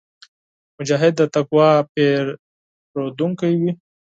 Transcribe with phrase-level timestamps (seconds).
[0.77, 3.71] مجاهد د تقوا پېرودونکی وي.